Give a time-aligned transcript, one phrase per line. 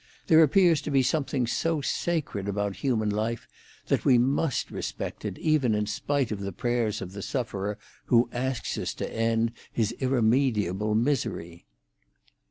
[0.25, 3.47] There appears to be something so sacred about human life
[3.85, 8.27] that we must respect it even in spite of the prayers of the sufferer who
[8.33, 11.67] asks us to end his irremediable misery."